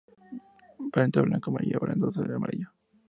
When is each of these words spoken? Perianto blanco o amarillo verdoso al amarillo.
Perianto 0.91 1.21
blanco 1.27 1.49
o 1.51 1.51
amarillo 1.51 1.77
verdoso 1.79 2.23
al 2.23 2.33
amarillo. 2.33 2.71